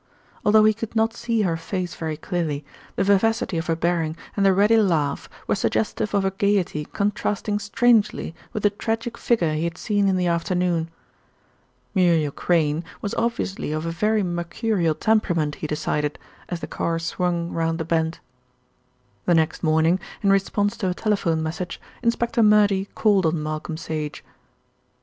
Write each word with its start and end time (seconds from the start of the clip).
Although 0.43 0.63
he 0.63 0.73
could 0.73 0.95
not 0.95 1.13
see 1.13 1.43
her 1.43 1.55
face 1.55 1.93
very 1.93 2.17
clearly, 2.17 2.65
the 2.95 3.03
vivacity 3.03 3.59
of 3.59 3.67
her 3.67 3.75
bearing 3.75 4.17
and 4.35 4.43
the 4.43 4.51
ready 4.51 4.77
laugh 4.77 5.29
were 5.45 5.53
suggestive 5.53 6.15
of 6.15 6.25
a 6.25 6.31
gaiety 6.31 6.85
contrasting 6.85 7.59
strangely 7.59 8.33
with 8.51 8.63
the 8.63 8.71
tragic 8.71 9.15
figure 9.15 9.53
he 9.53 9.63
had 9.65 9.77
seen 9.77 10.07
in 10.07 10.15
the 10.17 10.25
afternoon. 10.25 10.89
Muriel 11.93 12.31
Crayne 12.31 12.83
was 12.99 13.13
obviously 13.13 13.71
of 13.71 13.85
a 13.85 13.91
very 13.91 14.23
mercurial 14.23 14.95
temperament, 14.95 15.53
he 15.61 15.67
decided, 15.67 16.17
as 16.49 16.61
the 16.61 16.67
car 16.67 16.97
swung 16.97 17.51
round 17.51 17.77
the 17.77 17.85
bend. 17.85 18.17
The 19.27 19.35
next 19.35 19.61
morning, 19.61 19.99
in 20.23 20.31
response 20.31 20.77
to 20.77 20.89
a 20.89 20.95
telephone 20.95 21.43
message, 21.43 21.79
Inspector 22.01 22.41
Murdy 22.41 22.89
called 22.95 23.27
on 23.27 23.43
Malcolm 23.43 23.77
Sage. 23.77 24.23